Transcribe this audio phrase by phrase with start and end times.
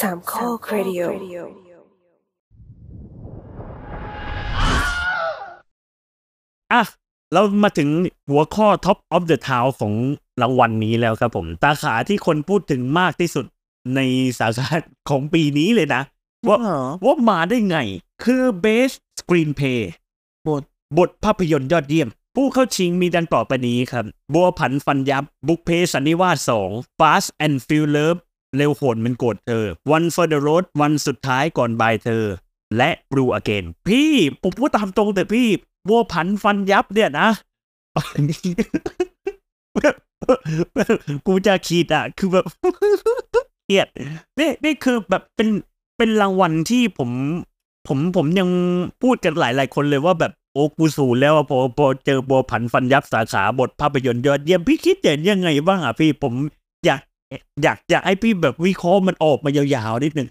[0.00, 1.02] สามข้อครดิโอ
[6.72, 6.82] อะ
[7.32, 7.88] เรามาถึง
[8.30, 9.94] หัวข้อ Top of the Town ของ
[10.42, 13.44] รางวัลนี้แล้วครับผม ตาขาที่คนพูดถึงมากที่สุด
[13.94, 14.00] ใน
[14.38, 14.68] สาขา
[15.10, 16.02] ของปีนี้เลยนะ
[16.48, 17.78] ว่าเหรอว่ามาได้ไง
[18.24, 19.80] คือ Best Screenplay
[20.46, 20.62] บท
[20.98, 28.16] บทภาพยนตร์ยอดเยี่ยม ผู้เข้าชิงมีดังต่อไปนี้ครับ บัวผันฟันยับ บุกเพสันนิวาส2 Fast and f u r i o u s
[28.56, 29.64] เร็วโหดมันโกรธเธอ
[29.96, 32.24] One for the road วันสุดท้ายก่อนบายเธอ
[32.76, 34.10] และ Blue Again พี่
[34.42, 35.46] ผมพูดตามตรงแต่พี่
[35.88, 37.28] บัวผันฟันยับเนี่ยนะ
[41.26, 42.46] กูจะขีดอะ คือแบบ
[43.66, 43.88] เกลียด
[44.38, 45.48] นี่นี่คือแบบเป็น
[45.96, 47.10] เป็นรางวัลที่ผม
[47.88, 48.48] ผมผมยัง
[49.02, 56.34] พูดกันหลายหลายคนเลยว่าแบบโอ้กูสูแล้วพอพอเจอบัวผันฟันยับสาขาบทภาพยนตร์ยอดเยี่ยมพี่คิดเห็นยังไงบ้างอะพี่ผม
[57.30, 60.28] อยากอยากอยากให้พี่แบบวิเคราะห์มันออกมายาวๆนิดนึง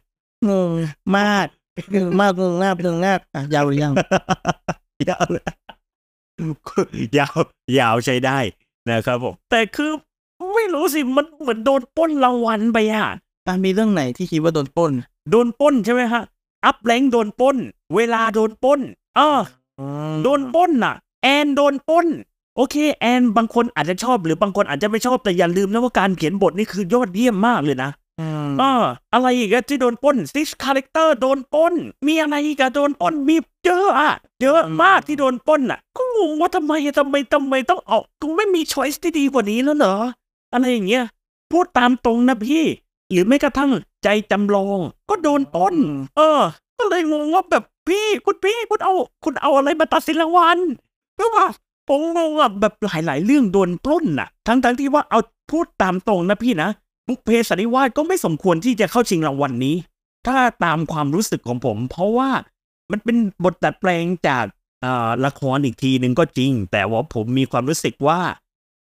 [0.49, 0.69] งง
[1.17, 1.47] มาก
[1.93, 3.93] งงมากงงมากงงมากอะยาวหรือยัง
[5.09, 5.43] ยาวเลย
[7.17, 7.37] ยาว
[7.79, 8.37] ยาวใช้ได้
[8.89, 9.91] นะครับผมแต่คือ
[10.55, 13.07] ไม่รู้สิมันเหมือนโดนปล้นรางวัลไปอะ
[13.47, 14.91] ตามีเรื่องไหนที่คิดว่าโดนปล้น
[15.31, 16.23] โดนปล้นใช่ไหมฮะ
[16.65, 17.57] อัพแรงโดนปล้น
[17.95, 18.79] เวลาโดนปล้น
[19.17, 19.39] อ่า
[20.23, 22.07] โดนปล้นน่ะ แอนโดนปล้น
[22.57, 28.71] โอเคแอนบางคนอาจจะชอบหรือบางคนอาจจะไม่ชอบแต่อย่าลืมนะว่าการเขียนบทนี่คือยอดเยี่ยมมากเลยนะอืมอ่า
[29.13, 31.73] อะไรอีกอะที่โดนปล้น Six Character โดนปล้น
[32.07, 33.35] มีอะไรอีกอะโดนปล้นมี
[33.65, 39.95] เยอะอะเยอะมากที่โดนปล้นอะก็งงว่าทำไมทำไมทำไมต้องเอากูไม่มี choice ที่ดีกว่านี้แล้วเหรอ
[40.53, 41.03] อะไรอย่างเงี้ย
[41.51, 42.63] พูดตามตรงนะพี่
[43.11, 43.71] หรือไม่กระทั่ง
[44.03, 45.75] ใจจำลอง ก็โดนปล้น
[46.17, 46.41] เออ
[46.77, 50.59] ก็เลยงงว่าแบบพี่คุณพี่คุณเอา คุณเอาอะไรมาตัดสินรางวัล
[51.19, 51.45] ก็ว่า
[51.87, 55.19] ผมงงอะแบบหลายๆ เรื่องโดนปล้นน่ะทั้งทั้งๆที่ว่าเอา
[55.51, 56.69] พูดตามตรงนะพี่นะ
[57.07, 59.75] บุพเพสันนิวาสก็ไม่สมควรที่จะเข้าชิงรางวัลนี้
[60.27, 62.29] ถ้าตามความรู้สึกของผม เพราะว่า
[62.91, 64.45] มันเป็นบทดัดแปลงจาก
[64.85, 68.19] อ่าละครอีกทีหนึ่งก็จริง แต่ว่าผมมีความรู้สึกว่า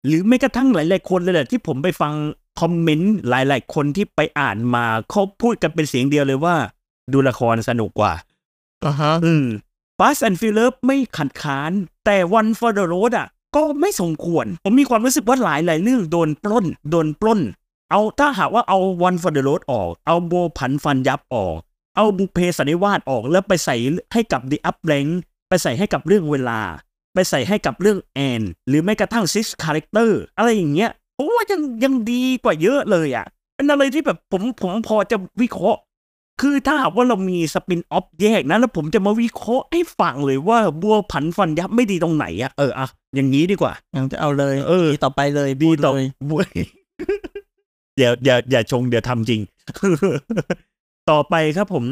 [0.05, 2.13] หรือไม่กระทั่งหลาย ๆ คนเลยแหละที่ผมไปฟัง
[2.61, 6.55] คอมเมนต์หลาย ๆ คนที่ไปอ่านมาเขาพูดกันเป็นเสียงเดียวเลยว่า
[7.13, 8.13] ดูละครสนุกกว่า
[8.85, 9.45] อ่าฮะอืม
[9.99, 11.71] Fast and Furious ไม่ขัดขาน
[12.05, 17.41] แต่ One for the Road อะ ก็ไม่สมควร ผมมีความรู้สึกว่าหลายหลายเรื่องโดนปล้น โดนปล้น
[17.91, 18.77] เอาถ้าหากว่าเอา
[19.07, 21.57] One for the Road ออก เอาโบผันฟันยับออก
[21.95, 23.75] เอาบุเพสันนิวาสออกแล้วไปใส่
[24.13, 25.11] ให้กับ The Up Rank
[25.49, 26.59] ไปใส่ให้กับเรื่องเวลา
[27.13, 33.25] ไปใส่ให้กับเรื่องแอน หรือไม่กระทั่ง Six Character อะไรอย่างเงี้ยผมว่ายังยังดีกว่าเยอะเลยอะ
[33.55, 35.81] เป็นอะไรที่แบบผมผมพอจะวิเคราะห์
[36.43, 46.41] คือถ้าหากว่าเรามีสปินออฟแยกนะ แล้วผมจะมาวิเคราะห์ให้ฟังเลยว่าบัวผันฟันยับไม่ดีตรงไหนอะเอออะอย่างนี้ดีกว่ายังจะเอาเลยเออดีต่อไปเลยดีพูต่อเลยบัว
[47.99, 49.41] อย่าอย่าอย่าชงเดี๋ยวทำจริง
[51.09, 51.85] ต่อไปครับผม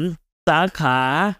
[0.48, 0.96] สาขา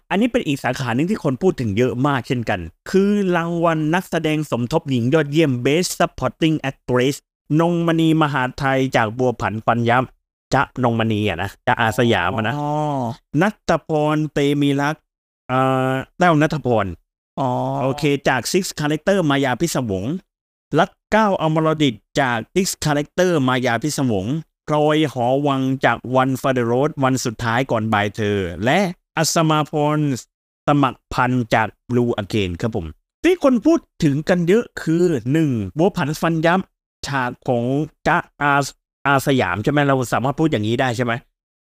[0.09, 2.59] อันนี้เป็นอีกสาขาหนึ่งที่คนพูดถึงเยอะมากเช่นกัน
[2.89, 7.15] คือรางวัลนักแสดงสมทบหญิงยอดเยี่ยม Best Supporting Actress
[7.59, 10.03] นงมณีมหาไทยจากบัวผันฟันยับ
[10.53, 12.71] จะนงมณีอะนะจะอาสยามอะนะอ๋อ
[13.41, 14.95] นัทพรเตมีรัก
[15.49, 15.59] เอ่
[15.89, 16.85] อแต้วนัทพร
[17.39, 17.49] อ๋อ
[17.83, 20.05] โอเคจาก Six Character มายาพิศวง
[20.77, 24.25] รัดเก้าอมรดิตจาก Six Character มายาพิศวง
[24.67, 28.79] พลอยหอวังจาก One for the Road วันสุดท้ายก่อนบ่ายเธอ และ
[29.17, 29.99] อัศมาพร
[30.67, 32.85] สมัครพันธ์จาก Blue Again ครับผม
[33.23, 37.63] ที่คนพูดถึงกันเยอะคือหนึ่งบัวผันฟันย้ำฉากของ
[38.07, 38.53] จ๊ะอา
[39.07, 41.13] อาสยามใช่ไหมเราสามารถพูดอย่างนี้ได้ใช่ไหม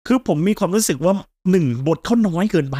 [0.08, 1.14] คือผมมีความรู้สึกว่า
[1.52, 2.78] หนึ่งบทเขาน้อยเกินไป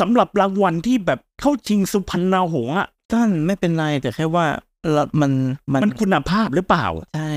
[0.00, 4.46] สำหรับรางวัลที่แบบเข้าชิงสุพรรณหงษ์อะท่านไม่เป็นไรแต่แค่ว่า
[4.92, 5.32] เรามัน
[5.72, 7.30] มันมันคุณภาพหรือเปล่า ใช่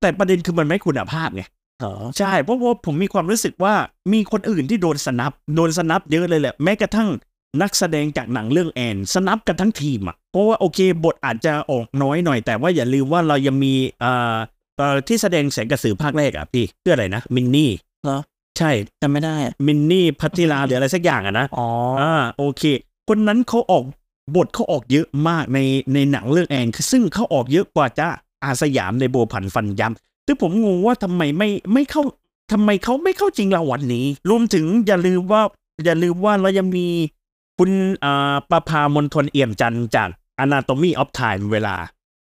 [0.00, 1.42] แต่ประเด็นคือมันไม่คุณภาพไง
[1.80, 3.74] เหรอใช่เพราะว่าผมมีความรู้สึกว่า
[4.12, 7.08] มีคนอื่นที่โดนสนับ โดนสนับเยอะเลยแหละแม้กระทั่ง
[7.62, 14.38] นักแสดงจากหนังเรื่องแอนสนับกันทั้งทีมอะเพราะว่าโอเคบทอาจจะออกน้อยหน่อย แต่ว่าอย่าลืมว่าเรายังมีเอ่อเอ่อ
[15.08, 17.70] ที่แสดงแสงกระสือภาคแรกอะพี่ชื่ออะไรนะมินนี่
[18.04, 18.18] เหรอ
[18.58, 18.70] ใช่
[19.02, 21.68] จำไม่ได้อะมินนี่พัทธิลาหรืออะไรสักอย่างอะนะอ๋อ
[22.00, 22.62] อ่าโอเค
[23.08, 23.84] คนนั้นเขาออก
[24.36, 25.58] บทเขาออกเยอะมากใน
[25.94, 28.08] ในหนังเรื่องแอนคือซึ่งเขาออกเยอะกว่าจ้า
[28.44, 32.02] อาสยามในโบวผันฟันยำซึ่งผมงงว่าทำไมไม่ไม่เข้า
[32.52, 35.42] ทำไมเขาไม่เข้าจริงรางวัลนี้ รวมถึงอย่าลืมว่า
[35.84, 36.86] อย่าลืมว่าเรายังมี
[37.58, 37.70] คุณ
[38.04, 40.08] อ่าประภามนทนเอี่ยมจันทร์จาก
[40.44, 41.76] Anatomy of Time เวลา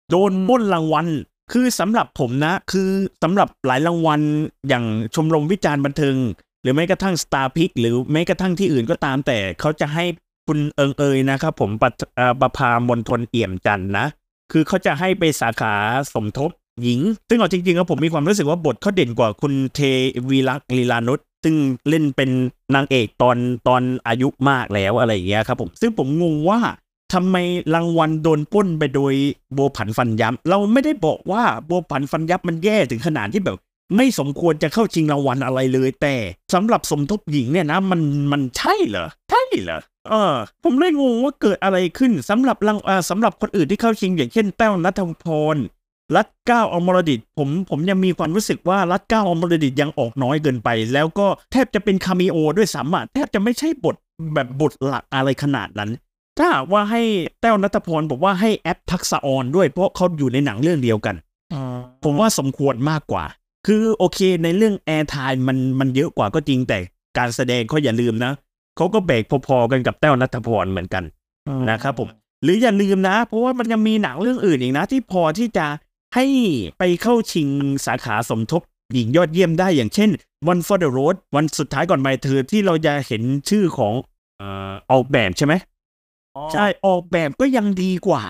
[0.10, 1.08] โดนปล้นรางวัล
[1.52, 2.90] คือสำหรับผมนะ คือ
[3.24, 4.22] สำหรับหลายรางวัล
[4.68, 4.86] อย่าง
[5.16, 6.16] ชมรมวิจารณ์บันเทิง
[6.62, 10.06] หรือแม้กระทั่ง Star p i c หรือแม้กระทั่งที่อื่นก็ตามแต่เขาจะให้
[10.48, 11.84] คุณเอิงเอยนะครับผมป
[12.42, 14.06] ประภามนทนเอี่ยมจันนะ
[14.52, 15.74] คือเขาจะให้ไปสาขา
[16.14, 16.50] สมทบ
[16.84, 17.00] หญิง
[17.30, 19.80] ซึ่งเอาจริงๆแล้วผมมีความรู้สึกว่าบทเขาเด่นกว่าคุณเท
[20.30, 21.56] วีรักษ์ลีลานุชซึ่ง
[21.90, 22.30] เล่นเป็น
[22.76, 23.38] นางเอกตอน
[23.68, 26.60] ตอนอายุมากแล้วอะไรอย่างเงี้ยครับผมซึ่งผมงงว่า
[27.14, 27.36] ทำไม
[27.74, 29.14] รางวัลโดนป้นไปโดย
[29.54, 33.58] โบผันฟันยับ เราไม่ได้บอกว่าโบผันฟันยับมันแย่ถึงขนาดที่แบบ
[33.96, 36.16] ไม่สมควรจะเข้าชิงรางวัลอะไรเลย แต่
[36.54, 38.02] สำหรับสมทบหญิงเนี่ยนะ มัน
[38.32, 39.80] มันใช่เหรอใช่เหรอ
[40.10, 40.34] เออ
[40.64, 53.96] ผมเลยงงว่าเกิดอะไรขึ้นสำหรับรางอ่อสำหรับคนอื่นที่เข้าชิงอย่างเช่นแต้วนัทพรัดเกล้าอามระดิษผมผมยังมีความรู้สึกว่ารัดเกล้าอามระดิษยังออกน้อยเกินไป แล้วก็แทบจะเป็น cameo ด้วยซ้ำอะแทบจะไม่ใช่บท
[54.34, 55.92] แบบบทหลักอะไรขนาดนั้น
[56.40, 57.02] ถ้าหากว่าให้
[57.42, 61.16] แต้วณฐพรบอกว่าให้แอปทักษะออนด้วยเพราะเขาอยู่ในหนังเรื่องเดียวกัน
[61.54, 61.62] อ๋อ
[62.04, 63.24] ผมว่าสมควรมากกว่า
[63.68, 66.78] คือโอเคในเรื่อง airtime มันมันเยอะกว่าก็จริงแต่
[67.18, 68.32] การแสดงเขาอย่าลืมนะ
[68.76, 71.04] เขาก็แบกพอๆกันกับแต้วณฐพรเหมือนกัน
[71.70, 72.10] นะครับผม
[72.44, 75.68] หรืออย่าลืมนะ เพราะว่ามันยังมีหนังเรื่องอื่นอีกนะ ที่พอที่จะ
[76.16, 76.26] ให้
[76.80, 77.48] ไปเข้าชิง
[77.86, 78.62] สาขาสมทบ
[78.94, 80.10] หญิงยอดเยี่ยมได้อย่างเช่น
[80.52, 83.94] One for the Road วันสุดท้ายก่อนไปเธอที่เราจะเห็นชื่อของ
[84.38, 85.54] เอ่อออกแบบใช่ไหม
[86.54, 88.24] ใช่ออกแบบก็ยังดีกว่า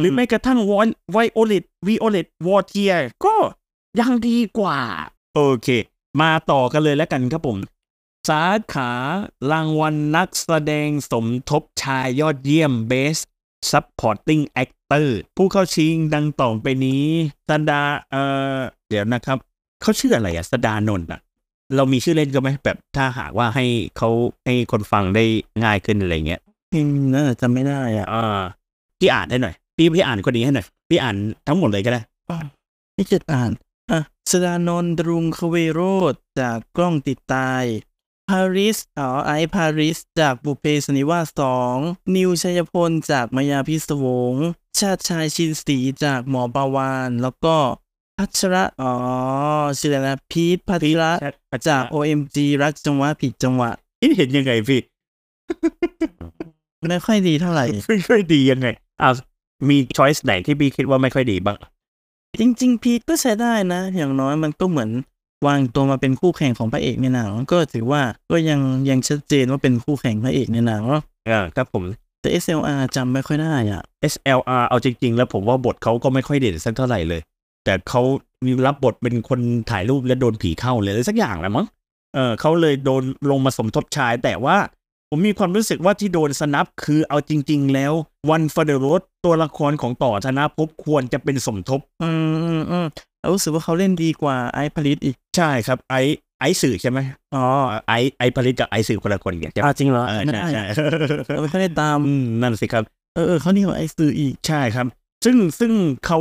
[0.00, 2.94] หรือแม้กระทั่งวอนไวโอเลตวีโอเลตวอเทีย
[3.24, 3.34] ก็
[4.00, 4.78] ยังดีกว่า
[5.34, 5.68] โอเค
[6.20, 7.58] มาต่อกันเลยแล้วกันครับผม
[8.28, 8.90] สาขา
[9.50, 13.22] รางวัลนักแสดงสมทบชายยอดเยี่ยม Best
[13.70, 15.06] Supporting Actor
[15.36, 17.04] ผู้เข้าชิงดังต่อไปนี้
[17.48, 18.22] สดาเอ่
[18.56, 18.58] อ
[18.88, 19.38] เดี๋ยวนะครับ
[19.82, 21.20] เขาชื่ออะไรอะสดานนท์อะ
[21.76, 23.66] เรามีชื่อเล่นก็ไหมแบบถ้าหากว่าให้
[23.96, 24.10] เขา
[24.44, 25.24] ให้คนฟังได้
[25.64, 26.40] ง่ายขึ้นอะไรเงี้ย
[26.72, 28.42] พิมพ์น่าจะจำไม่ได้อะอ่า
[28.98, 31.16] พี่อ่านให้หน่อย พี่พี่อ่านคนนี้ให้หน่อย พี่อ่าน
[31.46, 32.00] ทั้งหมดเลยก็ได้
[32.94, 33.50] ไม่จะอ่าน
[33.90, 35.80] อะสดานนท์ดรุงคเวโร
[36.12, 37.64] ธจากกล้องติดตาย
[38.28, 41.76] พาริสอ๋อไอซ์พาริส จากบุพเพสนิวาสสอง
[42.16, 44.34] นิวชัยพลจากมายาพิศวง
[44.78, 47.56] ชาติชายชินสีจากหมอปาวาน แล้วก็
[48.18, 48.92] พัชระ อ๋อ
[49.78, 51.12] ชื่ออะไรนะพีทพัชระ
[51.68, 53.70] จาก OMG รักจังหวะผิดจังหวะ
[54.00, 54.80] คิดเห็นยังไงพี่
[56.88, 58.68] ไม่ค่อยดีเท่าไหร่ไม่ค่อยดียังไง
[59.02, 59.14] อ้าว
[59.68, 61.56] มีช้อยส์ไหนที่พี่คิดว่าไม่ค่อยดีบ้าง
[62.40, 64.90] จริง ๆ พีทก็ใช้ได้นะ อย่างน้อยมันก็เหมือน
[65.46, 70.82] วางตัวมาเป็นคู่แข่งของพระเอกในหนังก็ถือว่าก็ยังยังชัดเจนว่าเป็นคู่แข่งพระเอกในหนัง
[71.30, 71.84] อ่าครับผม
[72.20, 73.82] แต่ SLR จำไม่ค่อยได้อะ
[74.12, 77.20] SLR เอาจริง ๆ แล้วผมว่าบทเขาก็ไม่ค่อยเด่นสักเท่าไหร่เลย
[77.64, 78.02] แต่เขา
[78.44, 79.40] มีรับบทเป็นคน
[79.70, 81.66] ถ่ายรูปและโดนผีเข้าเลยอะไรสักอย่างแหละมั้ง
[82.14, 84.56] เออเขาเลยโดนลงมาสมทบชาย แต่ว่า
[85.14, 87.92] ผมมีความรู้สึกว่าที่โดนสนับคือเอาจริง ๆ แล้ว
[88.34, 92.86] One for the Road ตัวละครของต่อธนภพควรจะเป็นสมทบ อืมอืมอืม
[93.20, 95.94] แล้วรู้สึกว่าเขาเล่นดีกว่าไอซ์ผลิตอีก ใช่ครับไอ
[96.40, 96.98] ไอสื่อใช่ไหม
[97.34, 97.44] อ๋อ
[97.88, 100.64] ไอไอผลิตกับไอสื่อคนละคนกันใช่ไหมอ่าจริงเหรอเออไม่ใช่ได้ใช่
[101.34, 102.84] เราไม่ค่อยได้ตามอืมนั่นสิครับ
[103.14, 104.86] เออเออเขานี่กว่าไอซ์สื่ออีกใช่ครับ
[105.24, 105.72] ซึ่งซึ่ง
[106.06, 106.18] เขา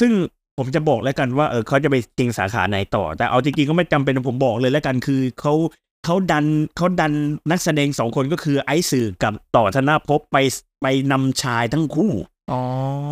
[0.00, 0.12] ซึ่ง
[0.58, 5.54] ผมจะบอกแล้วกันว่าเออเขาจะไปจริงสาขาไหนต่อ แต่เอาจริงๆก็ไม่จำเป็นผมบอกเลยแล้วกันคือเขา
[6.04, 6.44] เขาดัน
[6.76, 7.12] เขาดัน
[7.50, 10.36] นักแสดงสองคนก็คือไอซ์สื่อกับต่อธนาภพไป
[10.82, 12.12] ไปนำชายทั้งคู่
[12.52, 12.62] อ๋อ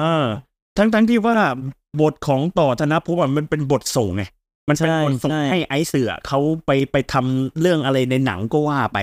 [0.01, 0.27] เออ
[0.77, 1.37] ทั้งทั้งที่ว่า
[2.01, 4.23] บทของต่อธนาภพอะมันเป็นบทส่งไง
[4.69, 8.99] มันเป็นใช่บทส่งใช่ให้ไอซ์สื่ออะเขาไปไปทำเรื่องอะไรในหนังก็ว่าไป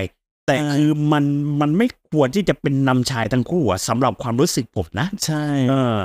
[0.46, 1.24] แต่ใช่คือมัน
[1.60, 5.96] มันไม่ควรที่จะเป็นนำชายทั้งคู่อะสำหรับความรู้สึกผมนะ ใช่เออ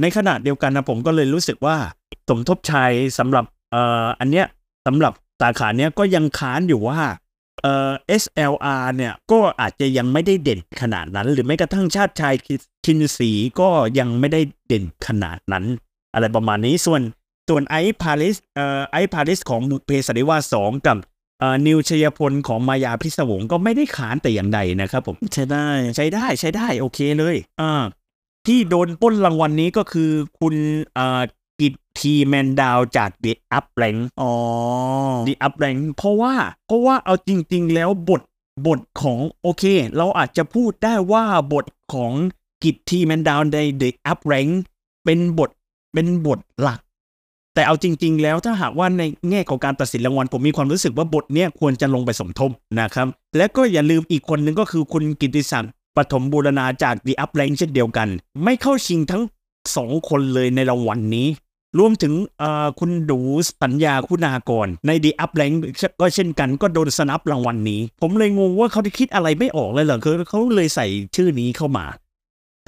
[0.00, 1.76] ในขณะเดียวกันนะผมก็เลยรู้สึกว่า
[2.28, 4.46] สมทบชายสำหรับเอ่ออันเนี้ย
[4.86, 7.00] สำหรับ สาขาเนี้ยก็ยังค้านอยู่ว่า
[7.62, 7.90] เอ่อ
[8.22, 12.34] SLR เนี่ยก็อาจจะยังไม่ได้เด่นขนาดนั้น หรือแม้กระทั่งชาติชาย
[12.84, 13.30] ชินสี
[13.60, 13.68] ก็
[13.98, 15.64] ยังไม่ได้เด่นขนาดนั้น
[16.14, 17.02] อะไรประมาณนี้ส่วน
[17.48, 20.96] ส่วนไอพาริสเอ่อไอพาริสของบุพเพสันนิวาสสองกับ
[21.40, 25.66] เอ่อนิวชยพลของมายาพิศวงก็ไม่ได้ค้านแต่อย่างใดนะครับผมใช้ได้
[25.96, 27.82] ใช้ได้ใช้ได้โอเคเลยอ่า
[28.46, 30.54] ที่โดนปล้นรางวัลนี้ก็คือคุณ
[30.98, 31.37] อ่ากิต
[32.00, 34.32] ทีแมนดาวจาก The Up Rank อ๋อ
[35.26, 36.34] The Up Rank เพราะว่า
[36.66, 38.22] เพราะว่าเอาจริง ๆ แล้วบท
[38.66, 39.64] บทของโอเค
[39.96, 42.12] เราอาจจะพูดได้ว่าบทของ
[42.62, 44.52] กิตทีแมนดาวใน The Up Rank
[45.04, 45.50] เป็นบท
[45.94, 46.80] เป็นบทหลัก
[47.54, 52.50] แต่เอาจริง ๆ แล้วถ้าหากว่าในแง่ของการตัดสินรางวัลผมมีความรู้สึกว่าบทเนี้ยควรจะลงไปสมทบ
[52.80, 58.08] นะครับ และก็อย่าลืมอีกคนหนึ่งก็คือคุณกิติศักดิ์ปฐมบูรณาจาก The Up Rank เช่นเดียวกัน
[58.44, 59.22] ไม่เข้าชิงทั้ง
[59.76, 61.28] สองคนเลยในรางวัลนี้
[61.78, 62.14] รวมถึง
[62.80, 63.20] คุณดู
[63.62, 65.56] สัญญาคุณากร ใน The Up Rank
[66.00, 71.86] ก็เช่นกันก็โดนสนับรางวัลนี้ ผมเลยงงว่าเขาได้คิดอะไรไม่ออกเลยเหรอคือเขาเลยใส่ชื่อนี้เข้ามา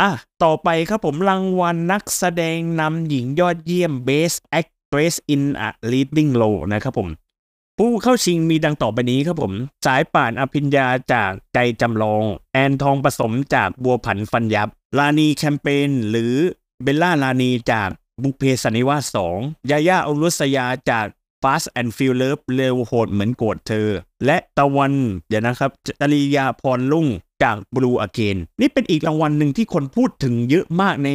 [0.00, 0.11] อะ
[0.45, 7.09] ต่อไปครับผมรางวัลนักแสดงนำหญิงยอดเยี่ยม Best Actress in a Leading Role นะครับผม
[7.78, 9.52] ผู้เข้าชิงมีดังต่อไปนี้ครับผม
[9.87, 16.35] สายป่านอภิญญาจากใจจำลอง แอนทองผสมจากบัวผันฟันยับลานีแคมเปญหรือ
[16.83, 17.88] เบลล่าลานีจาก
[18.23, 19.39] บุพเพสันนิวาสสอง
[19.71, 21.07] ยาย่าอรุสยาจาก
[21.43, 23.89] Fast and f u r i o u s เร็วโหดเหมือนโกรธเธอ
[24.27, 24.95] และตะวัน
[25.29, 27.07] เดี๋ยวนะครับจริยาพรลุ่ง
[27.43, 31.11] จาก Blue Again นี่เป็นอีกรางวัลหนึ่งที่คนพูดถึงเยอะมากใน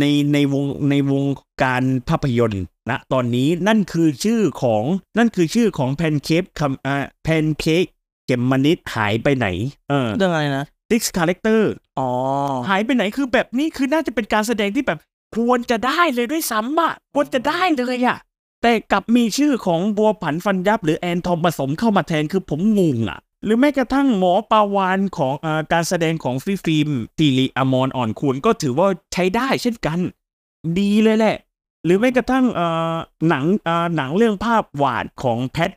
[0.00, 1.24] ในในวงในวง
[1.62, 4.84] การภาพยนตร์นะตอนนี้นั่นคือชื่อของ
[5.18, 7.84] นั่นคือชื่อของแพนเค้กคำอ่าแพนเค้ก
[8.26, 9.46] เกมมานิดหายไปไหน
[9.88, 11.60] เออเรื่องอะไรนะ Six Character
[11.98, 12.10] อ๋อ
[12.68, 14.98] หายไปไหนคือแบบนี้คือน่าจะเป็นการแสดงที่แบบ
[15.36, 18.18] ควรจะได้เลยด้วยซ้ำอะควรจะได้เลยอะ
[18.62, 29.98] แต่กลับมีชื่อของบัวผันฟันยับหรือแอนทอมผสมเข้ามาแทนคือผมงงอะ หรือแม้กระทั่งหมอปาวานของอการแสดงของฟิฟิล์มตีรีอมรอ่อนคูณก็ถือว่าใช้ได้เช่นกัน
[30.78, 31.36] ดีเลยแหละ
[31.84, 32.94] หรือแม้กระทั่งเอ่อ
[33.28, 35.70] หนังเอ่อหนังเรื่องภาพวาดของแพท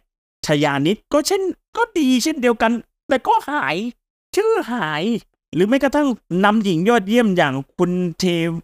[0.45, 1.41] ชยานิดก็เช่น
[1.77, 2.71] ก็ดีเช่นเดียวกัน
[3.07, 3.77] แต่ก็หาย
[4.35, 5.03] ชื่อหาย
[5.55, 6.07] หรือแม้กระทั่ง
[6.45, 8.23] นำหญิงยอดเยี่ยมอย่างคุณเท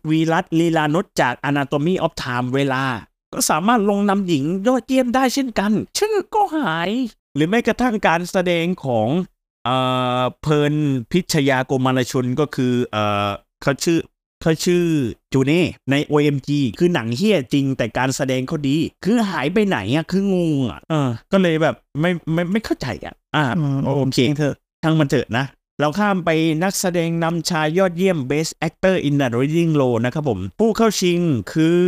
[0.09, 2.83] วีรัตน์ลีลานุชจาก Anatomy of Time เวลา
[3.33, 6.89] ก็สามารถลงนำหญิงยอดเยี่ยมได้เช่นกัน ชื่อก็หาย
[7.35, 9.09] หรือแม้กระทั่งการแสดงของ
[9.65, 9.75] เอ่
[10.19, 10.73] อเพลิน
[11.11, 13.29] พิชยาโกมารชนก็คือเอ่อ
[13.63, 13.99] เขาชื่อ
[14.41, 14.83] เขาชื่อ
[15.33, 25.45] จูเน่ใน OMG คือหนังเฮี้ยจริงแต่การแสดงเขาดี คือหายไปไหนอะคืองงอะเออก็เลยแบบไม่ไม่ไม่เข้าใจอะอ่าอืมโอเคเถอะช่างมันเถอะนะ
[25.81, 26.29] เราข้ามไป
[26.63, 31.19] นักแสดงนำชายยอดเยี่ยม Best Actor in the Leading Role นะครับผม ผู้เข้าชิง
[31.53, 31.81] คือ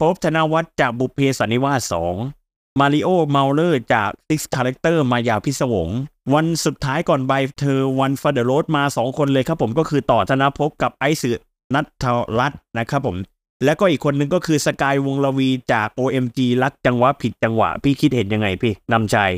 [0.00, 1.94] ป๊บธนวัฒน์จากบุพเพสันนิวาส
[2.32, 5.88] 2 มาริโอเมาเลอร์จาก Six Character มายาพิศวง
[6.34, 12.04] วันสุดท้ายก่อนใบเธอวันฟ r เดโรดมา 2 คนเลยครับผมก็คือต่อธนภพกับไอซ์ซึณัฐ
[12.38, 13.16] รัตน์นะครับผม
[13.64, 19.32] แล้วก็อีกคนหนึ่งก็คือสกายวงศ์รวีจาก OMG รักจังหวะผิดจังหวะ พี่คิดเห็นยังไงพี่นำชาย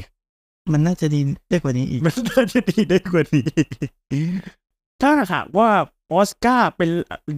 [0.73, 1.21] มันน่าจะดี
[1.51, 3.47] ได้กว่านี้อีก มันน่าจะดีได้กว่านี้
[5.03, 5.69] ถ้าหากว่า
[6.13, 6.91] ออสการ์เป็น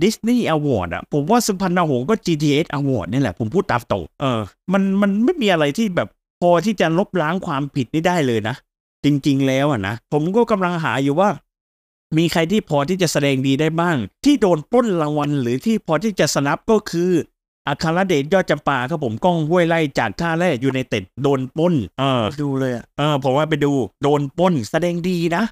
[0.03, 4.41] Disney Award อะผมว่าสุพรรณหงส์ก็ GDH Award นี่แหละ ผมพูดตามตรงเออ
[4.73, 6.09] มันมันไม่มีอะไรที่แบบ
[6.41, 8.57] พอที่จะลบล้างความผิดนี้ได้เลยนะ
[9.05, 11.31] จริง ๆ แล้วอะนะ ผมก็กำลังหาอยู่ว่า
[12.19, 17.11] มีใครที่พอที่จะแสดงดีได้บ้าง ที่โดนปล้นรางวัลหรือที่พอที่จะสนับก็คือ
[17.69, 23.73] อาคารเดชยอดจำปาครับผมก้องห้วยไล่จากท่าแร่อยู่ในเต็ดโดนปล้น เออ ดูเลยอะเออผมว่าไปดู
[24.03, 25.43] โดนปล้น แสดงดีนะ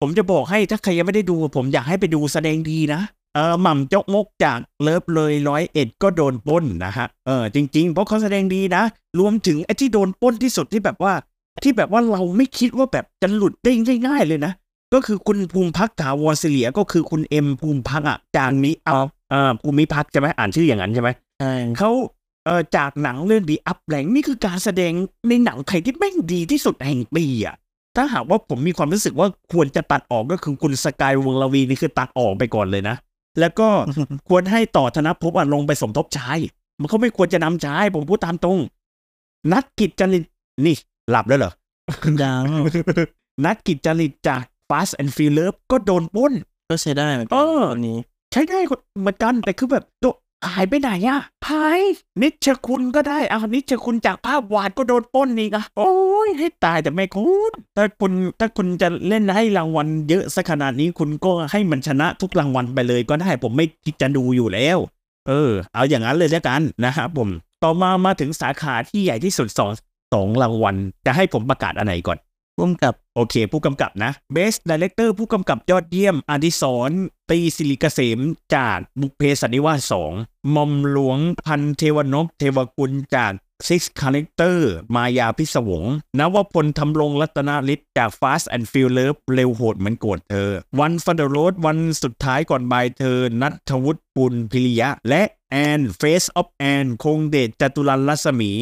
[0.00, 3.00] ผมจะบอกให้ถ้าใครยังไม่ได้ดู ผมอยากให้ไปดูแสดงดีนะ
[3.34, 8.82] เออหม่ำจกมกจากเลิฟเลยร้อยเอ็ดก็โดนปล้นนะฮะเออจริง ๆ เพราะเขาแสดงดีนะ
[9.18, 11.12] รวมถึงไอ้ที่โดนปล้นที่สุดที่แบบว่า
[11.62, 13.72] ที่แบบว่าเราไม่คิดว่าแบบจะหลุดได้
[14.06, 14.52] ง่ายๆเลยนะ
[14.94, 18.96] ก็คือคุณภูมิพักถาวรศิเลียก็คือคุณเอ็มภูมิพักอะจากนี้เอา
[19.30, 21.90] เออภูมิพักใช่ไหมอ่านชื่ออย่างนั้นใช่ไหม ใช่เขา
[22.44, 24.92] เอ่อจากหนังเรื่อง The Up แหลงนี่คือการแสดง
[25.28, 27.56] ในหนังไทยที่แม่งดีที่สุดแห่งปีอะ
[27.96, 32.96] ถ้าหากว่าผมมีความรู้สึกว่าควรจะตัดออกก็คือคุณสกายวงศ์ลวีนี่คือตัดออกไปก่อนเลยนะ
[33.40, 33.68] แล้วก็
[34.28, 36.38] ควรให้ต่อธนภพอะลงไปสมทบชาย
[36.80, 38.58] มันเขาไม่ควรจะนำชาย ผมพูดตามตรง
[39.52, 40.24] นัดกิจจริต
[40.66, 40.76] นี่
[41.10, 41.52] หลับแล้วเหรอ
[42.22, 42.44] ดัง
[43.44, 46.32] นัดกิจจริตจาก Fast and f u r i o u s ก็โดนปล้น
[46.68, 47.98] ก็ใช้ได้เหมือนกัเออคนนี้
[48.32, 48.58] ใช้ได้
[49.00, 50.06] เหมือนกันแต่คือแบบโด
[50.46, 51.80] หายไปไหนอะหาย
[52.22, 55.92] นิชคุณก็ได้เอานิชคุณจากภาพวาดก็โดนปล้นนี่กะโอ้
[56.26, 64.78] ยให้ตายแต่ไม่คุณถ้าคุณถ้าคุณจะเล่นให้รางวัลเยอะสักขนาดนี้คุณก็ให้มันชนะทุกรางวัลไปเลยก็ได้ผมไม่คิดจะดูอยู่แล้ว
[65.28, 67.28] เออ เอาอย่างนั้นเลยแล้วกันนะครับผม
[67.62, 69.70] ต่อมามาถึงสาขาที่ใหญ่ที่สุดสอง
[70.12, 70.76] สองรางวัล
[71.06, 72.18] จะให้ผมประกาศอันไหนก่อน
[72.58, 76.90] ร่วมกับโอเค ผู้กำกับนะ Best Director ผู้กำกับยอดเยี่ยมอดิศร
[77.30, 78.18] ตรีศิริเกษม
[78.54, 80.12] จากบุพเพสันนิวาสสอง
[80.54, 83.32] มอมหลวงพันเทวนพเทวกุลจาก
[83.68, 84.56] Six Character
[84.94, 85.84] มายาพิศวง
[86.18, 90.50] นวพลทำรงรัตนาฤทธิ์จาก Fast and f u r i o u s เร็วโหดเหมือนโกรธเธอ
[90.80, 98.52] One for the Road วันสุดท้ายก่อนบายเธอ นัฐวุฒิพูนพิริยะ และแอน Faces of Anne คงเดชจาตุรันต์รัศมี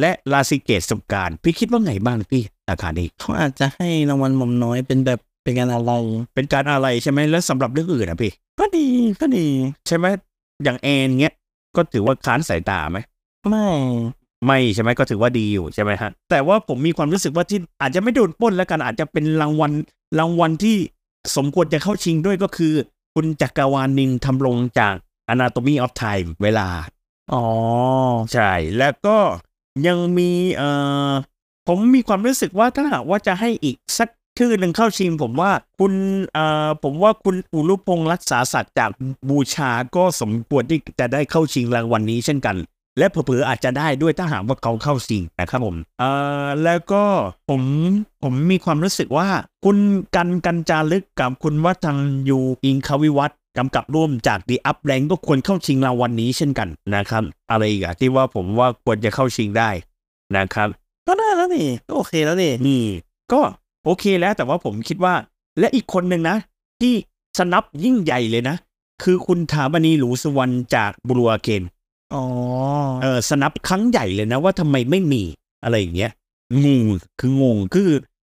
[0.00, 5.92] และราสิเกติ์สุขกาล พี่คิดว่าไงบ้างพี่ราคานี้เขาอาจจะให้รางวัลหม่อมน้อยเป็นแบบเป็นงานอะไร
[6.34, 8.86] เป็นการอะไรใช่ไหมแล้วสำหรับเรื่องอื่นนะพี่ ก็ดี
[9.20, 9.46] ก็ดี
[9.86, 10.06] ใช่ไหม
[10.64, 11.34] อย่างแอนเงี้ย
[11.76, 12.98] ก็ถือว่าค้านสายตาไหม
[13.48, 13.68] ไม่
[14.46, 19.72] ไม่ใช่ไหมก็ถือว่าดีอยู่ใช่ไหมฮะแต่ว่าผมมีความรู้สึกว่าที่อาจจะไม่โดนปล้นแล้วกันอาจจะเป็นรางวัล
[20.18, 20.76] รางวัลที่
[21.36, 22.74] สมควรจะเข้าชิงด้วยก็คือ
[23.14, 24.94] คุณจักรวาลนินทำลงจาก
[25.32, 26.68] Anatomy of Time เวลา
[27.32, 27.44] อ๋อ
[28.32, 29.16] ใช่ แล้วก็
[29.86, 30.70] ยังมีเอ่
[31.08, 31.12] อ
[31.68, 34.08] ผมมีความรู้สึกว่าถ้าหากว่าจะให้อีกสัก
[34.38, 35.92] ชื่อหนึ่งเข้าชิงผมว่าคุณ
[36.34, 38.90] เอ่อผมว่าคุณอุรุพงษ์รักษาสัตว์จาก
[39.28, 42.56] บูชาก็สมควรที่จะได้เข้าชิงรางวัลนี้เช่นกัน
[42.98, 46.10] และเผลออาจจะได้ด้วยถ้าหากว่าเขาเข้าชิงนะครับผมเอ่
[46.44, 47.02] อแล้วก็
[47.48, 47.62] ผม
[48.22, 49.28] ผมมีความรู้สึกว่า
[49.64, 49.76] คุณ
[50.16, 51.96] กันกันจารึกกับคุณวัฒน
[52.28, 59.70] ยูอิงควิวัฒ กำกับร่วมจากดีอัพแรงก็ควรเข้าชิงรางวัลนี้เช่นกันนะครับ อะไรอีกอะที่ว่าผมว่าควรจะเข้าชิงได้
[60.36, 60.68] นะครับ
[61.06, 62.82] ก็ได้แล้วนี่ก็โอเคแล้วนี่นี่
[63.32, 63.40] ก็
[63.84, 65.14] โอเคแล้วแต่ว่าผมคิดว่า
[65.58, 66.36] และอีกคนหนึ่งนะ
[66.80, 66.94] ที่
[67.38, 68.56] สนับยิ่งใหญ่เลยนะ
[69.02, 71.62] คือคุณถาบณีหลูสุวรรณจากบรัวเกน
[72.14, 72.24] อ๋อ
[73.02, 75.22] เออสนับครั้งใหญ่เลยนะว่าทำไมไม่มี
[75.64, 76.12] อะไรอย่างเงี้ย
[76.64, 76.84] งง
[77.20, 77.90] คืองงคือ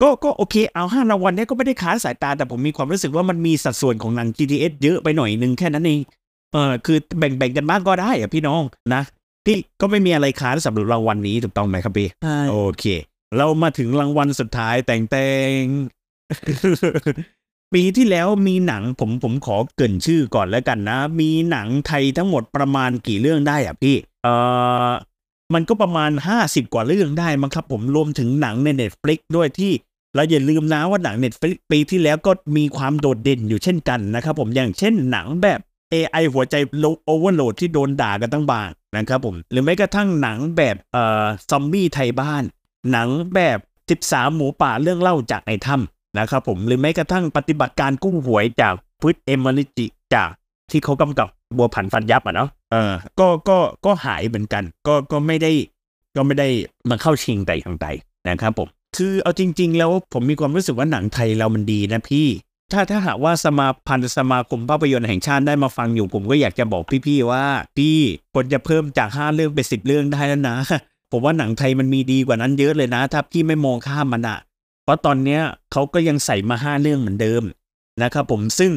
[0.02, 6.00] ก็ก็โอเคเอาห้ารางวัลเนี้ยก็ไม่ได้ค้านสายตาแต่ผมมีความรู้สึกว่ามันมีสัดส่วนของหนัง GTS เยอะไปหน่อยนึงแค่นั้นเอง
[6.52, 8.62] เออคือแบ่งแบ่งกันบ้างก็ได้อะพี่น้อง
[8.94, 9.02] นะ
[9.46, 12.84] พี่ก็ไม่มีอะไรค้านสำหรับรางวัลนี้ถูกต้องไหมครับพี่ใช่โอเค
[13.36, 15.28] เรามาถึงรางวัลสุดท้ายแต่งแต่
[15.58, 15.60] ง
[17.74, 24.34] ปีที่แล้วมีหนังผมผมขอเกรินชื่อก่อนแล้วกันนะ มีหนังไทยทั้งหมดประมาณกี่เรื่องได้อะพี่ เอ่
[24.88, 24.90] อ
[25.54, 26.10] มันก็ประมาณ
[26.42, 29.72] 50 กว่าเรื่องได้มั้งครับผมรวมถึงหนังใน Netflix ด้วยที่
[30.14, 35.60] เราอย่าลืมนะว่าหนัง Netflix ปีที่แล้วก็มีความโดดเด่นอยู่เช่นกันนะครับผมอย่างเช่นหนังแบบ
[35.92, 36.54] AI หัวใจ
[37.04, 42.42] โอเวอร์โหลดที่โดนด่ากันตั้งบางนะครับผมหรือแม้กระทั่งหนังแบบเอ่อซอมบี้ไทยบ้าน
[42.90, 43.58] หนังแบบ
[44.08, 50.28] 13 หมูป่าเรื่องเล่าจากในถ้ำนะครับผมหรือแม้กระทั่งปฏิบัติการกุ้งหวยจากพืชเอมอริจิจาก
[50.70, 55.52] ที่เขากำกับบัวผันฟันยับอะเนาะเออก็ก็ก็หายเหมือนกัน ก็ก็ไม่ได้
[56.16, 56.48] ก็ไม่ได้
[56.88, 57.86] มาเข้าชิงแต่อย่างใด
[58.28, 62.26] นะครับผม คือเอาจริง ๆ แล้วผมมีความรู้สึกว่าหนังไทยเรามันดีนะพี่
[62.72, 67.44] ถ้าถ้าหากว่าสมาพันธ์สมาคมภาพยนตร์แห่งชาติได้มาฟังอยู่ผมก็อยากจะบอกพี่ๆว่า
[67.76, 67.96] พี่
[68.32, 70.56] ควรจะเพิ่มจากห้าเรื่องเป็นสิบเรื่องได้แล้วนะ
[71.12, 74.38] ผมว่าหนังไทยมันมีดีกว่านั้นเยอะเลยนะ ถ้าพี่ไม่มองข้ามมันอะ
[74.84, 75.40] เพราะตอนเนี้ย
[75.72, 77.42] เขาก็ยังใส่มาห้าเรื่องเหมือนเดิม
[78.02, 78.72] นะครับผมซึ่ง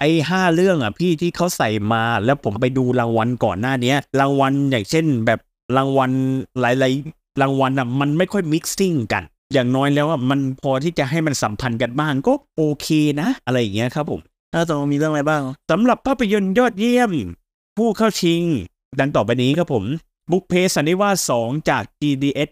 [0.00, 5.40] ไอ้ห้าเรื่องอะพี่ที่เขาใส่มาแล้วผมไปดูรางวัลก่อนหน้าเนี้ยรางวัลอย่างเช่นแบบ
[5.76, 6.10] รางวัล
[6.60, 9.22] หลายๆรางวัลอะมันไม่ค่อยมิกซิ่งกัน
[9.52, 12.88] อย่างน้อยแล้วอะมันพอที่จะให้มันสัมพันธ์กันบ้างก็โอเค
[13.20, 14.20] นะ อะไรอย่างเงี้ยครับผม
[14.52, 17.12] ถ้าตรงมีเรื่องอะไรบ้างสำหรับภาพยนตร์ยอดเยี่ยม
[17.76, 18.42] ผู้เข้าชิง
[18.98, 19.84] ดังต่อไปนี้ครับผม
[20.30, 22.48] บุกเพสันนิวาส2จาก GDS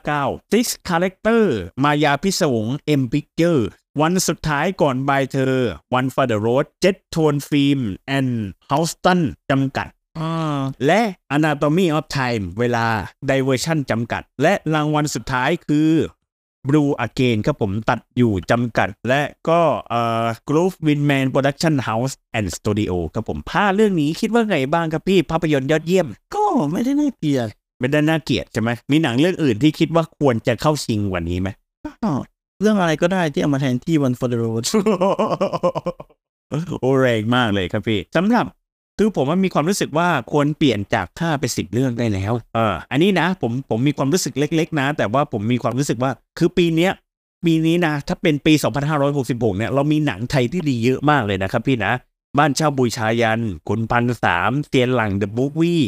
[0.00, 1.42] 559 Six Character
[1.82, 2.68] มายาพิศวง
[3.00, 3.60] M Picture
[4.00, 5.56] วันสุดท้ายก่อนบายเธอ
[5.98, 7.80] One for the Road Jet Tone Film
[8.16, 8.30] and
[8.70, 11.00] Houston จำกัดอ่าและ
[11.36, 12.86] Anatomy of Time เวลา
[13.30, 15.90] Diversion จำกัด และรางวัลสุดท้ายคือ
[16.68, 27.48] Blue Again ครับผมตัดอยู่จำกัด และก็เอ่อ Groove Winman Production House and Studio ครับผมผ้าเรื่องนี้คิดว่าไงบ้างครับพี่ภาพยนตร์ยอดเยี่ยม ก็ไม่ได้น่าเกลียด
[27.80, 31.48] ไม่ได้น่าเกลียดใช่ไหมมีหนังเรื่องอื่นที่คิดว่าควรจะเข้าชิงกว่านี้ไหม
[31.86, 32.10] ก็
[32.60, 34.64] เรื่องอะไรก็ได้ที่เอามาแทนที่ One for the Road
[36.80, 38.44] โอ้แรงมากเลยครับพี่สำหรับ
[38.98, 46.92] คือผมว่ามีความรู้สึกว่าควรเปลี่ยนจากห้าไปสิบเรื่องได้แล้ว เออ อันนี้นะผมผมมีความรู้สึกเล็ก ๆ นะ แต่ว่าผมมีความรู้สึกว่าคือปีเนี้ย
[47.44, 48.52] ปีนี้นะ ถ้าเป็นปี
[49.04, 51.92] 2566 เนี่ย เรามีหนังไทยที่ดีเยอะมากเลยนะครับพี่นะ
[52.38, 55.82] บ้านเช่าบุยชายันคุณพันสามเตียนหลังเดอะบุ๊กวี่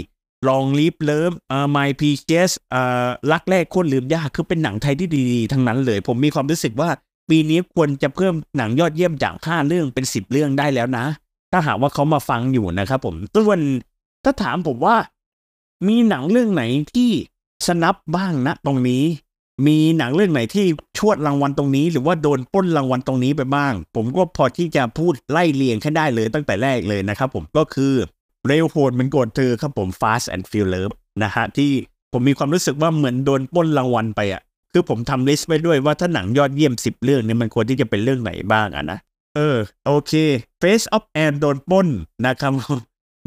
[0.48, 6.90] ลองลิฟเลิฟเอ่อไมพีเจสเอ่อรักแรกโคนลืมยากคือเป็นหนังไทยที่ดีๆ ทั้งนั้นเลย ผมมีความรู้สึกว่า
[7.30, 11.06] ปีนี้ควรจะเพิ่มหนังยอดเยี่ยมจากห้าเรื่องเป็นสิบเรื่องได้แล้วนะ
[11.52, 13.60] ถ้าหากว่าเขามาฟังอยู่นะครับผมส่วน
[14.24, 14.96] ถ้าถามผมว่า
[15.88, 16.62] มีหนังเรื่องไหน
[16.94, 17.10] ที่
[17.68, 19.04] สนับบ้างนะตรงนี้
[19.66, 20.66] มีหนังเรื่องไหนที่
[20.98, 27.94] ชวดรางวัลตรงนี้ หรือว่าโดนป้นรางวัลตรงนี้ไปบ้าง ผมก็พอที่จะพูดไล่เรียงแค่ได้เลยตั้งแต่แรกเลยนะครับผมก็คือ
[28.46, 31.70] เร็วโหดมันกรธเธอครับผม Fast and f u r i o u s นะฮะที่
[32.12, 38.98] ผมมีความรู้สึกว่าเหมือนโดนป้นรางวัลไปอะคือผมทำลิสต์ไว้ด้วยว่าถ้าหนังยอดเยี่ยม 10 เรื่องเนี่ยมันควรที่จะเป็นเรื่องไหนบ้างอะนะ
[39.36, 40.12] เออ โอเค
[40.60, 41.88] Face of Anne โดนปล้น
[42.26, 42.52] นะครับ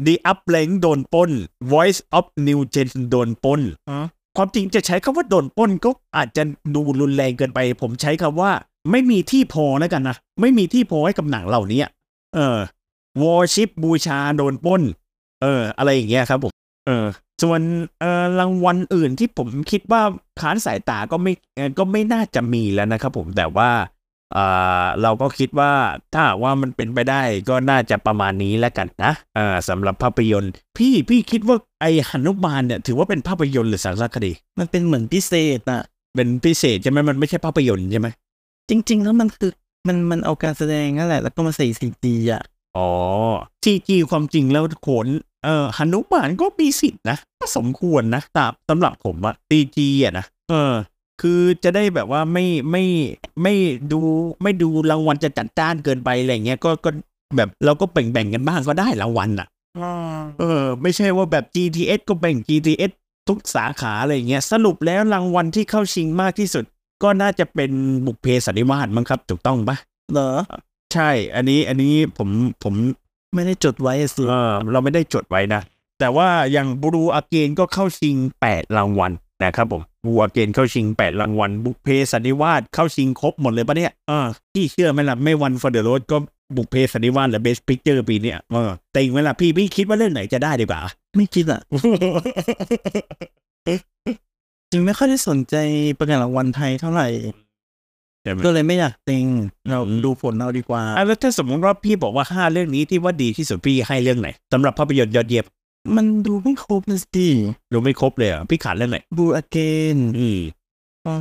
[0.06, 1.30] The Uplink โดนปล้น
[1.72, 3.98] Voice of New Gen โดนปล้นอ๋อ
[4.36, 6.42] ความจริงจะใช้คำว่าโดนปล้นก็อาจจะ
[6.74, 8.50] ดูรุนแรงเกินไป ผมใช้คำว่า
[8.90, 11.80] ไม่มีที่พอแล้วกันนะ ไม่มีที่พอให้กับหนังเหล่านี้
[12.34, 12.58] เออ
[13.22, 14.82] Warship บูชาโดนปล้น
[15.42, 16.52] เออ อะไรอย่างเงี้ยครับผม
[16.86, 17.06] เออ
[17.42, 17.60] ส่วน
[18.00, 20.02] เอ่อรางวัลอื่นที่ผมคิดว่า
[20.40, 23.70] ค้านสายตาก็ไม่เอ่อก็ไม่น่าจะมีแล้วนะครับผมแต่ว่า
[24.34, 24.44] เอ่
[24.82, 25.72] อเราก็คิดว่า
[26.12, 35.82] ถ้าหากว่ามันเป็นไปได้ก็น่าจะประมาณนี้แล้วกันนะเอ่อสำหรับภาพยนตร์ พี่พี่คิดว่าไอ้หนุมานเนี่ยถือว่าเป็นภาพยนตร์หรือสารคดี มันเป็นเหมือนพิเศษน่ะ
[36.16, 38.08] เป็นพิเศษใช่ไหมมันไม่ใช่ภาพยนตร์ใช่ไหม
[38.70, 39.52] จริง ๆ แล้วมันคือ
[39.86, 42.42] มันมันเอาการแสดงนั่นแหละแล้วก็มาใส่สีดีอะ
[42.76, 42.90] อ๋อ
[43.64, 45.06] ทีจีความจริงแล้วโขน
[45.44, 50.72] เอ่อหนุมานก็มีสิทธิ์นะก็สมควรนะตามสำหรับผมอะทีจีอะนะเออ
[51.22, 52.84] คือจะได้แบบว่าไม่ไม่
[53.42, 53.54] ไม่
[53.92, 54.00] ดู
[54.42, 56.90] ไม่ดูรางวัลจะจัดจ้านเกินไปอะไรเงี้ยก็ก็
[57.36, 59.48] แบบเราก็แบ่งแบ่งๆกันบ้างก็ได้รางวัลอะ
[60.40, 62.92] เออ ไม่ใช่ว่าแบบ GTS ก็แบ่ง GTS
[63.28, 66.64] ทุกสาขาอะไรเงี้ยสรุปแล้วรางวัลที่เข้าชิงมากที่สุด
[67.02, 67.70] ก็น่าจะเป็น
[68.06, 69.76] บุพเพสันนิวาสมั้งครับ ถูกต้องปะ
[70.12, 70.30] เหรอ
[70.92, 72.28] ใช่ อันนี้อันนี้ผม
[72.62, 72.74] ผม
[73.34, 75.60] ไม่ได้จดไว้อะสิเออเราไม่ได้จดไว้นะ
[76.00, 78.16] แต่ว่าอย่าง Blue Again ก็เข้าชิง
[78.48, 79.12] 8รางวัล
[79.44, 86.16] นะครับผม Blue Again เข้าชิง 8 รางวัล บุพเพสันนิวาสเข้าชิงครบหมดเลยปะเนี่ยเออพี่เชื่อไหมล่ะ ไม่ One for the Road ก็
[86.56, 90.80] บุพเพสันนิวาสและ Best Picture ปีเนี้ยเออแต่อีกไหมล่ะพี่พี่คิดว่าเรื่องไหนจะได้ดีกว่า
[91.16, 91.60] ไม่คิดอะ
[94.70, 95.54] จริงไม่ค่อยได้สนใจ
[95.98, 97.08] ประกาศรางวัลไทยเท่าไหร่
[98.22, 99.26] ใช่ไหมก็เลยไม่อยากเต็ง
[99.70, 105.44] เราอืมดูผลเอาดีกว่าอะแล้วถ้าสมมติว่าพี่บอกว่าห้าเรื่องนี้ที่ว่าดีที่สุดพี่ให้เรื่องไหนสำหรับภาพยนตร์ยอดเยี่ยม
[105.96, 107.26] มันดูไม่ครบนะสิ
[107.72, 109.56] ดูไม่ครบเลยเหรอะพี่ขาดเรื่องไหนบูอเก
[109.94, 110.40] นอืม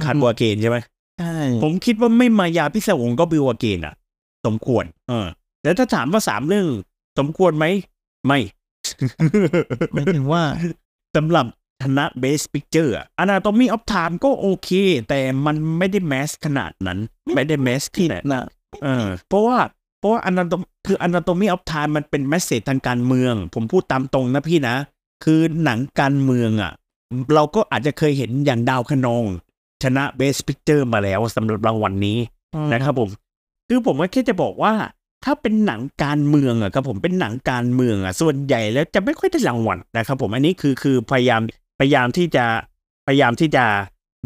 [0.03, 0.77] ขาดบัวเกนใช่ไหม
[1.19, 3.93] ใช่ผมคิดว่าไม่มายาพิศวงก็บิวเกนอะ
[4.45, 5.27] สมควร เออ
[5.63, 6.67] แล้วถ้าถามว่าสามเรื่อง
[7.19, 7.65] สมควรไหม
[8.25, 8.39] ไม่
[9.93, 10.43] หมายถึงว่า
[11.15, 11.45] สำหรับ
[11.81, 14.69] ชนะ Best Picture อะ Anatomy of Time ก็โอเค
[15.09, 16.99] แต่มันไม่ได้แมสขนาดนั้น
[17.35, 18.43] ไม่ได้แมสผิดขนาดนะ
[18.83, 19.57] เออเพราะว่า
[20.03, 24.75] เพราะว่า Anatom คือ Anatomy of Time มันเป็นแมสเซจทางการเมือง ผมพูดตามตรงนะพี่นะ
[25.23, 26.71] คือหนังการเมืองอะ
[27.35, 29.25] เราก็อาจจะเคยเห็นอย่างดาวคะนอง
[29.83, 32.17] ชนะ Best Picture มาแล้วสำหรับรางวัลนี้
[32.73, 33.09] นะครับผม
[33.67, 34.73] คือผมก็แค่จะบอกว่า
[35.25, 41.41] ถ้าเป็นหนังการเมืองอะครับผมเป็นหนังการเมืองอะส่วนใหญ่แล้วจะไม่ค่อยได้รางวัลนะครับผมอันนี้คือคือพยายาม
[41.79, 42.45] พยายามที่จะ
[43.07, 43.65] พยายามที่จะ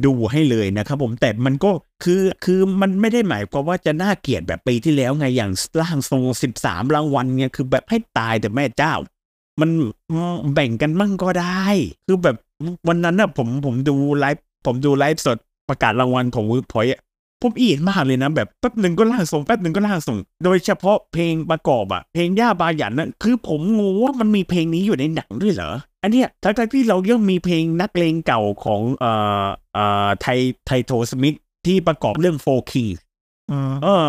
[0.05, 1.71] ดูให้เลยนะครับผมแต่มันก็
[2.03, 8.93] คือคือมันไม่ได้หมายความว่าจะน่าเกลียดแบบปีที่แล้วไงอย่างร่างทรงสิบสามรางวัลเนี่ยคือแบบให้ตายแต่แม่เจ้า
[9.61, 9.69] มัน
[10.53, 11.65] แบ่งกันมั่งก็ได้
[12.05, 12.35] คือแบบ
[12.87, 15.37] วันนั้นอะผมผมดูไลฟ์ผมดูไลฟ์สด
[15.69, 16.93] ประกาศรางวัลของวูดพอยต์
[17.41, 25.71] ผมอินมากเลยนะ แบบแป๊บหนึ่งก็ล่างส่งแป๊บหนึ่งก็ล่างส่ง โดยเฉพาะเพลงประกอบอะเพลงย่าบาหยันนะคือผมงงว่ามันมีเพลงนี้อยู่ในหนังด้วยเหรอ
[26.03, 29.11] อันเนี้ยทั้งๆที่เรายังมีเพลงนักเลงเก่าของเอ่
[29.43, 30.27] อเอ่อไท
[30.65, 32.87] ไทโทสมิธที่ประกอบเรื่องโฟคิง
[33.51, 34.07] อืมเออ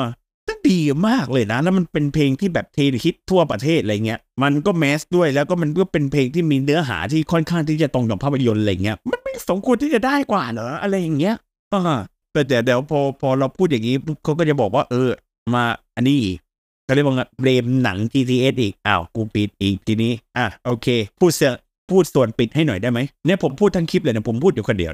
[0.49, 11.35] ก็ดีมากเลยนะ แล้วมันเป็นเพลงที่แบบเทฮิตทั่วประเทศอะไรเงี้ย มันก็แมสด้วยแล้วก็มันก็เป็นเพลงที่มีเนื้อหาที่ค่อนข้างที่จะตรงกับภาพยนตร์อะไรเงี้ย มันไม่สมควรที่จะได้กว่าเหรออะไรอย่างเงี้ย
[11.75, 12.01] อ่า
[12.38, 15.11] แต่เดี๋ยวเดี๋ยวพอพอเราพูดอย่างนี้ปุ๊บเขาก็จะบอกว่า เออ
[15.55, 15.64] มา
[15.96, 16.37] อันนี้อีก
[16.85, 20.87] เขาเรียกว่าไงเบรมหนัง GTS อีกอ้าวกูปิดอีกทีนี้ อะโอเค
[21.18, 21.53] พูดเสีย
[21.90, 24.92] พูดส่วนปิดให้หน่อยได้ไหมเนี่ยผมพูดทั้งคลิปเลยนะผมพูดอยู่คนเดียว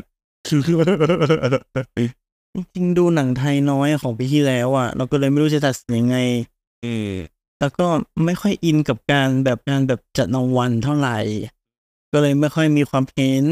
[2.55, 6.17] จริงๆดูหนังไทยน้อยของปีที่แล้วอะ เราก็เลยไม่รู้จะตัดสินยังไง
[6.83, 7.13] เออ
[7.61, 7.87] แล้วก็
[8.27, 11.19] ไม่ค่อยอินกับการแบบการแบบจัดรางวัลเท่าไหร่
[12.13, 13.45] ก็เลยไม่ค่อยมีความเห็น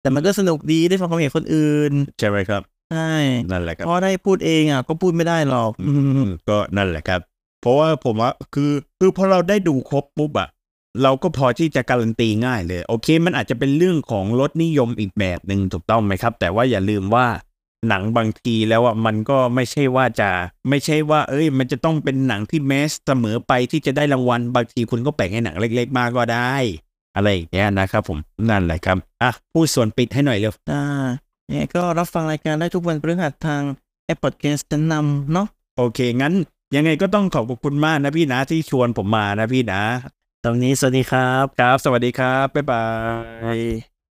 [0.00, 3.14] แต่มันก็สนุกดีได้ฟังความเห็นคนอื่น ใช่ไหมครับ ใช่
[3.50, 5.92] นั่นแหละครับเพราะได้พูดเองอะก็พูดไม่ได้หรอกอื
[6.26, 7.20] มก็นั่นแหละครับ
[7.60, 10.48] เพราะว่าผมว่าคือคือพอเราได้ดูครบปุ๊บอะ
[11.02, 17.26] เราก็พอที่จะการันตีง่ายเลย โอเค มันอาจจะเป็นเรื่องของรสนิยมอีกแบบหนึ่งถูกต้องไหมครับ แต่ว่าอย่าลืมว่า
[17.88, 20.30] หนังบางทีแล้วอะมันก็ไม่ใช่ว่าจะ
[20.68, 26.54] ไม่ใช่ว่า เอ้ย มันจะต้องเป็นหนังที่แมสเสมอไปที่จะได้รางวัลบางทีคุณก็แบ่งให้หนังเล็ก ๆ มากก็ได้
[27.16, 28.18] อะไรอย่างเงี้ยนะครับผม
[28.50, 30.52] นั่นแหละครับอะพูดส่วนปิดให้หน่อยเร็ว
[31.52, 33.62] อ่าเนี่ยก็รับฟังรายการได้ทุกวันพฤหัสทาง
[34.04, 36.34] แอปพอดแคสต์ชั้นนำเนาะโอเค งั้น
[36.76, 39.82] ยังไงก็ต้องขอบคุณมากนะพี่นะที่ชวนผมมานะพี่นะ
[40.44, 42.84] ตอนนี้สวัสดีครับ ครับ สวัสดีครับ บ๊ายบา
[43.56, 43.91] ย